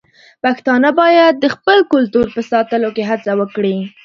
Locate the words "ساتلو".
2.51-2.89